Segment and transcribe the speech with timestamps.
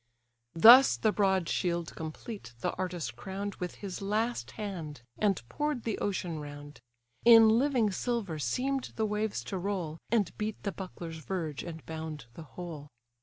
[0.55, 5.99] Thus the broad shield complete the artist crown'd With his last hand, and pour'd the
[5.99, 6.81] ocean round:
[7.23, 12.25] In living silver seem'd the waves to roll, And beat the buckler's verge, and bound
[12.33, 12.87] the whole.